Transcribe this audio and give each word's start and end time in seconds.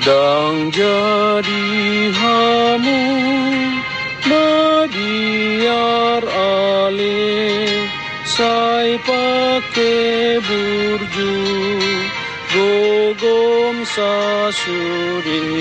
Dan 0.00 0.72
jadi 0.72 1.68
hamu 2.16 3.04
Mediar 4.24 6.24
ale 6.24 7.28
Sai 8.24 8.96
pake 9.04 10.40
burju 10.40 11.36
Gogom 12.56 13.84
sasuri 13.84 15.60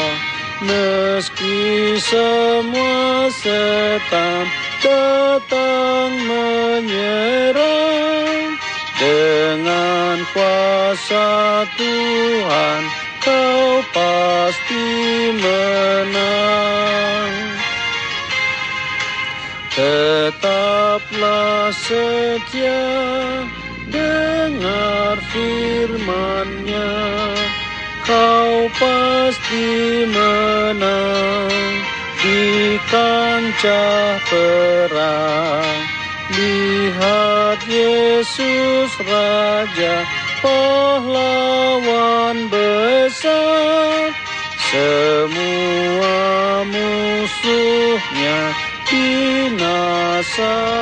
Meski 0.63 1.99
semua 1.99 3.27
setan 3.35 4.47
datang 4.79 6.15
menyerang 6.23 7.59
Dengan 8.95 10.23
kuasa 10.31 11.67
Tuhan 11.75 13.06
kau 13.26 13.82
pasti 13.91 14.87
menang. 15.42 17.34
Tetaplah 19.75 20.94
setia 21.75 22.87
dengar 23.91 25.19
firman-Nya. 25.34 26.94
Kau 28.06 28.70
pasti 28.78 30.06
menang 30.06 31.50
di 32.22 32.78
kancah 32.87 34.22
perang. 34.31 35.78
Lihat 36.26 37.62
Yesus 37.70 38.91
Raja 39.06 40.25
pahlawan 40.43 42.37
besar 42.51 44.13
Semua 44.67 46.19
musuhnya 46.67 48.53
binasa 48.91 50.77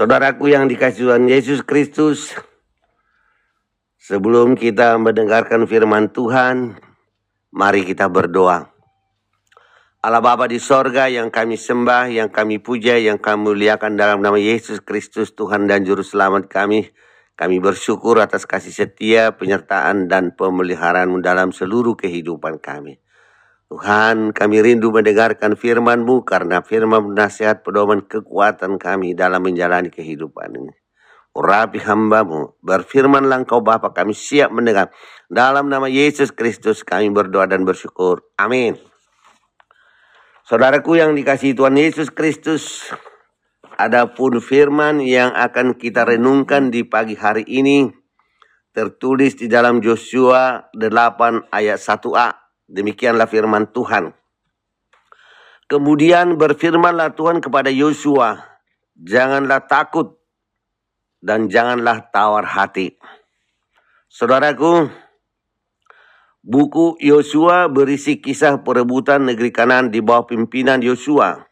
Saudaraku 0.00 0.48
yang 0.48 0.64
dikasih 0.64 1.12
Tuhan 1.12 1.28
Yesus 1.28 1.60
Kristus, 1.60 2.32
sebelum 4.10 4.58
kita 4.58 4.98
mendengarkan 4.98 5.70
firman 5.70 6.10
Tuhan, 6.10 6.74
mari 7.54 7.86
kita 7.86 8.10
berdoa. 8.10 8.66
Allah 10.02 10.18
Bapa 10.18 10.50
di 10.50 10.58
sorga 10.58 11.06
yang 11.06 11.30
kami 11.30 11.54
sembah, 11.54 12.10
yang 12.10 12.26
kami 12.26 12.58
puja, 12.58 12.98
yang 12.98 13.22
kami 13.22 13.54
muliakan 13.54 13.94
dalam 13.94 14.18
nama 14.18 14.34
Yesus 14.34 14.82
Kristus 14.82 15.30
Tuhan 15.38 15.70
dan 15.70 15.86
Juru 15.86 16.02
Selamat 16.02 16.50
kami. 16.50 16.90
Kami 17.38 17.62
bersyukur 17.62 18.18
atas 18.18 18.50
kasih 18.50 18.74
setia, 18.74 19.30
penyertaan, 19.38 20.10
dan 20.10 20.34
pemeliharaan 20.34 21.22
dalam 21.22 21.54
seluruh 21.54 21.94
kehidupan 21.94 22.58
kami. 22.58 22.98
Tuhan, 23.70 24.34
kami 24.34 24.56
rindu 24.58 24.90
mendengarkan 24.90 25.54
firman-Mu 25.54 26.26
karena 26.26 26.66
firman 26.66 27.14
nasihat 27.14 27.62
pedoman 27.62 28.02
kekuatan 28.02 28.82
kami 28.82 29.14
dalam 29.14 29.46
menjalani 29.46 29.94
kehidupan 29.94 30.50
ini. 30.58 30.79
Urapi 31.30 31.78
hambamu, 31.78 32.58
berfirmanlah 32.58 33.46
engkau 33.46 33.62
Bapa 33.62 33.94
kami 33.94 34.18
siap 34.18 34.50
mendengar. 34.50 34.90
Dalam 35.30 35.70
nama 35.70 35.86
Yesus 35.86 36.34
Kristus 36.34 36.82
kami 36.82 37.06
berdoa 37.14 37.46
dan 37.46 37.62
bersyukur. 37.62 38.26
Amin. 38.34 38.74
Saudaraku 40.42 40.98
yang 40.98 41.14
dikasihi 41.14 41.54
Tuhan 41.54 41.78
Yesus 41.78 42.10
Kristus, 42.10 42.90
adapun 43.78 44.42
firman 44.42 44.98
yang 44.98 45.30
akan 45.30 45.78
kita 45.78 46.02
renungkan 46.02 46.74
di 46.74 46.82
pagi 46.82 47.14
hari 47.14 47.46
ini 47.46 47.86
tertulis 48.74 49.38
di 49.38 49.46
dalam 49.46 49.78
Joshua 49.78 50.70
8 50.74 51.54
ayat 51.54 51.78
1a. 51.78 52.28
Demikianlah 52.70 53.30
firman 53.30 53.70
Tuhan. 53.70 54.14
Kemudian 55.70 56.34
berfirmanlah 56.34 57.14
Tuhan 57.14 57.38
kepada 57.38 57.70
Yosua, 57.70 58.42
janganlah 58.98 59.70
takut 59.70 60.19
dan 61.20 61.46
janganlah 61.52 62.08
tawar 62.08 62.48
hati. 62.48 62.96
Saudaraku, 64.10 64.90
buku 66.42 66.98
Yosua 66.98 67.70
berisi 67.70 68.18
kisah 68.18 68.64
perebutan 68.64 69.28
negeri 69.28 69.54
Kanan 69.54 69.92
di 69.92 70.02
bawah 70.02 70.26
pimpinan 70.26 70.82
Yosua. 70.82 71.46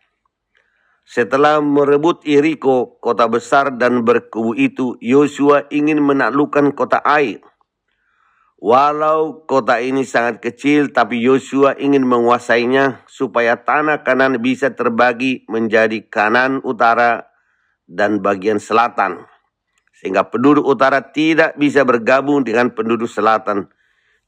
Setelah 1.08 1.64
merebut 1.64 2.20
Yeriko, 2.28 3.00
kota 3.00 3.24
besar 3.32 3.72
dan 3.80 4.04
berkubu 4.04 4.52
itu, 4.52 5.00
Yosua 5.00 5.64
ingin 5.72 6.04
menaklukkan 6.04 6.76
kota 6.76 7.00
Ai. 7.00 7.40
Walau 8.58 9.46
kota 9.46 9.78
ini 9.78 10.02
sangat 10.04 10.42
kecil, 10.42 10.92
tapi 10.92 11.22
Yosua 11.22 11.78
ingin 11.78 12.04
menguasainya 12.04 13.06
supaya 13.06 13.56
tanah 13.56 14.04
kanan 14.04 14.42
bisa 14.42 14.74
terbagi 14.74 15.46
menjadi 15.48 16.04
kanan 16.10 16.60
utara 16.66 17.30
dan 17.86 18.20
bagian 18.20 18.60
selatan. 18.60 19.24
Sehingga 19.98 20.30
penduduk 20.30 20.62
utara 20.62 21.02
tidak 21.02 21.58
bisa 21.58 21.82
bergabung 21.82 22.46
dengan 22.46 22.70
penduduk 22.70 23.10
selatan. 23.10 23.66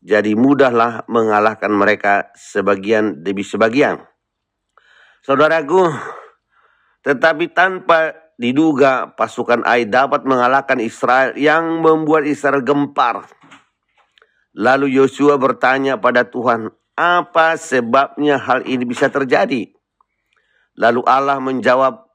Jadi 0.03 0.35
mudahlah 0.35 1.07
mengalahkan 1.07 1.71
mereka 1.71 2.35
sebagian 2.35 3.23
demi 3.23 3.47
sebagian. 3.47 4.03
Saudaraku, 5.23 5.87
tetapi 7.07 7.55
tanpa 7.55 8.19
diduga 8.41 9.13
pasukan 9.15 9.63
Ai 9.69 9.85
dapat 9.85 10.25
mengalahkan 10.25 10.81
Israel 10.81 11.37
yang 11.37 11.85
membuat 11.85 12.25
Israel 12.25 12.65
gempar. 12.65 13.29
Lalu 14.57 14.99
Yosua 14.99 15.39
bertanya 15.39 16.01
pada 16.01 16.27
Tuhan, 16.27 16.73
apa 16.99 17.55
sebabnya 17.61 18.41
hal 18.41 18.67
ini 18.67 18.83
bisa 18.83 19.13
terjadi? 19.13 19.71
Lalu 20.75 21.01
Allah 21.05 21.39
menjawab 21.39 22.09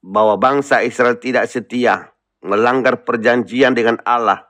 bahwa 0.00 0.34
bangsa 0.40 0.80
Israel 0.82 1.20
tidak 1.20 1.46
setia. 1.46 2.16
Melanggar 2.42 3.02
perjanjian 3.02 3.74
dengan 3.74 3.98
Allah. 4.06 4.46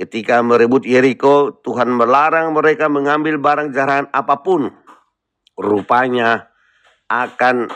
Ketika 0.00 0.40
merebut 0.40 0.88
Yeriko, 0.88 1.60
Tuhan 1.60 1.92
melarang 1.92 2.56
mereka 2.56 2.88
mengambil 2.88 3.36
barang 3.36 3.68
jarahan 3.76 4.08
apa 4.08 4.40
pun. 4.40 4.72
Rupanya 5.60 6.48
akan 7.12 7.68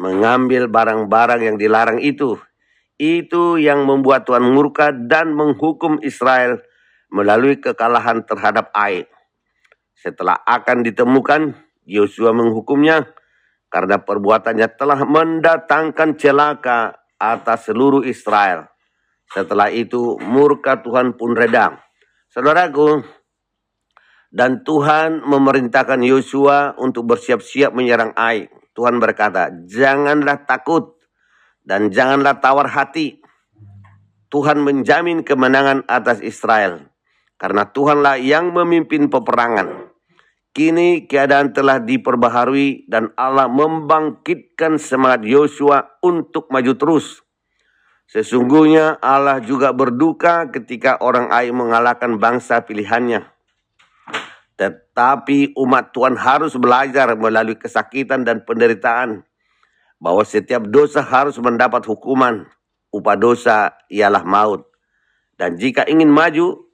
mengambil 0.00 0.64
barang-barang 0.72 1.44
yang 1.44 1.56
dilarang 1.60 2.00
itu. 2.00 2.40
Itu 2.96 3.60
yang 3.60 3.84
membuat 3.84 4.24
Tuhan 4.24 4.48
murka 4.48 4.90
dan 4.96 5.36
menghukum 5.36 6.00
Israel 6.00 6.56
melalui 7.12 7.60
kekalahan 7.60 8.24
terhadap 8.24 8.72
Ai. 8.72 9.04
Setelah 9.92 10.40
akan 10.48 10.86
ditemukan, 10.88 11.52
Yosua 11.84 12.32
menghukumnya 12.32 13.12
karena 13.68 14.00
perbuatannya 14.00 14.68
telah 14.76 15.04
mendatangkan 15.04 16.16
celaka 16.16 16.96
atas 17.18 17.66
seluruh 17.68 18.06
Israel. 18.06 18.70
Setelah 19.28 19.68
itu 19.68 20.16
murka 20.24 20.80
Tuhan 20.80 21.18
pun 21.18 21.36
redam. 21.36 21.76
Saudaraku, 22.32 23.04
dan 24.28 24.60
Tuhan 24.60 25.24
memerintahkan 25.24 26.00
Yosua 26.04 26.76
untuk 26.76 27.08
bersiap-siap 27.08 27.72
menyerang 27.72 28.12
Ai. 28.16 28.48
Tuhan 28.76 29.00
berkata, 29.00 29.50
janganlah 29.66 30.44
takut 30.44 31.00
dan 31.64 31.88
janganlah 31.88 32.38
tawar 32.38 32.68
hati. 32.68 33.18
Tuhan 34.28 34.60
menjamin 34.60 35.24
kemenangan 35.24 35.88
atas 35.88 36.20
Israel. 36.20 36.92
Karena 37.40 37.64
Tuhanlah 37.64 38.20
yang 38.20 38.52
memimpin 38.52 39.08
peperangan. 39.08 39.87
Kini 40.58 41.06
keadaan 41.06 41.54
telah 41.54 41.78
diperbaharui 41.78 42.90
dan 42.90 43.14
Allah 43.14 43.46
membangkitkan 43.46 44.82
semangat 44.82 45.22
Yosua 45.22 46.02
untuk 46.02 46.50
maju 46.50 46.74
terus. 46.74 47.22
Sesungguhnya 48.10 48.98
Allah 48.98 49.38
juga 49.38 49.70
berduka 49.70 50.50
ketika 50.50 50.98
orang 50.98 51.30
Ai 51.30 51.54
mengalahkan 51.54 52.18
bangsa 52.18 52.66
pilihannya. 52.66 53.22
Tetapi 54.58 55.54
umat 55.54 55.94
Tuhan 55.94 56.18
harus 56.18 56.58
belajar 56.58 57.14
melalui 57.14 57.54
kesakitan 57.54 58.26
dan 58.26 58.42
penderitaan 58.42 59.22
bahwa 60.02 60.26
setiap 60.26 60.66
dosa 60.66 61.06
harus 61.06 61.38
mendapat 61.38 61.86
hukuman. 61.86 62.50
Upah 62.90 63.14
dosa 63.14 63.78
ialah 63.94 64.26
maut. 64.26 64.66
Dan 65.38 65.54
jika 65.54 65.86
ingin 65.86 66.10
maju, 66.10 66.66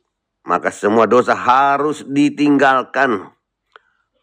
maka 0.49 0.73
semua 0.73 1.05
dosa 1.05 1.37
harus 1.37 2.01
ditinggalkan. 2.09 3.34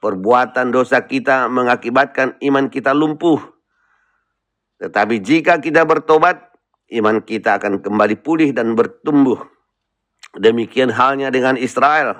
Perbuatan 0.01 0.73
dosa 0.73 1.05
kita 1.05 1.45
mengakibatkan 1.45 2.41
iman 2.41 2.73
kita 2.73 2.89
lumpuh. 2.89 3.37
Tetapi 4.81 5.21
jika 5.21 5.61
kita 5.61 5.85
bertobat, 5.85 6.41
iman 6.89 7.21
kita 7.21 7.61
akan 7.61 7.85
kembali 7.85 8.17
pulih 8.17 8.49
dan 8.49 8.73
bertumbuh. 8.73 9.37
Demikian 10.33 10.89
halnya 10.89 11.29
dengan 11.29 11.53
Israel. 11.53 12.17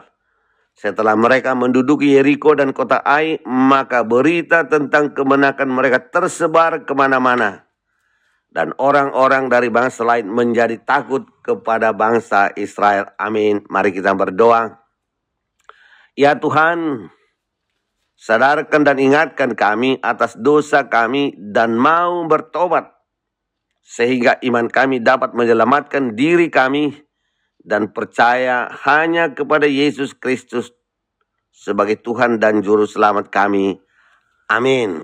Setelah 0.78 1.18
mereka 1.18 1.58
menduduki 1.58 2.16
Yeriko 2.16 2.54
dan 2.54 2.70
kota 2.70 3.02
Ai, 3.02 3.42
maka 3.50 4.06
berita 4.06 4.70
tentang 4.70 5.18
kemenangan 5.18 5.68
mereka 5.68 6.00
tersebar 6.06 6.86
ke 6.86 6.94
mana-mana. 6.94 7.66
Dan 8.52 8.76
orang-orang 8.78 9.48
dari 9.48 9.72
bangsa 9.72 10.04
lain 10.04 10.28
menjadi 10.28 10.76
takut 10.84 11.24
kepada 11.40 11.96
bangsa 11.96 12.52
Israel. 12.60 13.10
Amin. 13.16 13.64
Mari 13.72 13.96
kita 13.96 14.12
berdoa. 14.12 14.76
Ya 16.20 16.36
Tuhan, 16.36 17.08
Sadarkan 18.22 18.86
dan 18.86 19.02
ingatkan 19.02 19.58
kami 19.58 19.98
atas 20.06 20.38
dosa 20.38 20.86
kami 20.86 21.34
dan 21.42 21.74
mau 21.74 22.22
bertobat. 22.30 22.94
Sehingga 23.82 24.38
iman 24.46 24.70
kami 24.70 25.02
dapat 25.02 25.34
menyelamatkan 25.34 26.14
diri 26.14 26.54
kami 26.54 26.94
dan 27.66 27.90
percaya 27.90 28.70
hanya 28.86 29.34
kepada 29.34 29.66
Yesus 29.66 30.14
Kristus 30.14 30.70
sebagai 31.50 31.98
Tuhan 31.98 32.38
dan 32.38 32.62
Juru 32.62 32.86
Selamat 32.86 33.34
kami. 33.34 33.82
Amin. 34.54 35.02